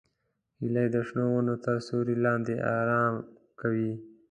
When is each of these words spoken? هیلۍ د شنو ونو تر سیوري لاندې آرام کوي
هیلۍ 0.59 0.87
د 0.95 0.97
شنو 1.07 1.25
ونو 1.31 1.55
تر 1.65 1.75
سیوري 1.87 2.15
لاندې 2.25 2.55
آرام 2.77 3.13
کوي 3.59 3.91